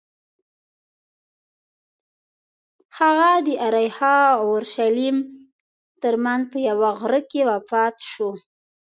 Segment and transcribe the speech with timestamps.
[2.99, 5.17] هغه د اریحا او اورشلیم
[6.01, 8.29] ترمنځ په یوه غره کې وفات شو.